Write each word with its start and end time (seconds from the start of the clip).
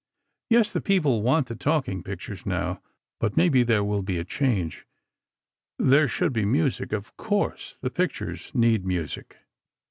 Yes, 0.49 0.73
the 0.73 0.81
people 0.81 1.21
want 1.21 1.45
the 1.45 1.53
talking 1.55 2.01
pictures 2.01 2.43
now, 2.43 2.81
but 3.19 3.37
maybe 3.37 3.61
there 3.61 3.83
will 3.83 4.01
be 4.01 4.17
a 4.17 4.23
change. 4.25 4.87
There 5.77 6.07
should 6.07 6.33
be 6.33 6.43
music, 6.43 6.91
of 6.91 7.15
course. 7.17 7.77
The 7.79 7.91
pictures 7.91 8.51
need 8.55 8.83
music. 8.83 9.37